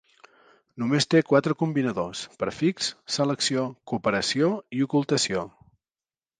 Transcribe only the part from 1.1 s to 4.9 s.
té quatre combinadors, "prefix", "selecció", "cooperació" i